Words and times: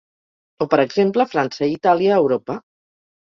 O 0.63 0.67
per 0.71 0.79
exemple 0.83 1.27
França 1.33 1.67
i 1.67 1.75
Itàlia 1.77 2.17
a 2.17 2.19
Europa. 2.23 2.57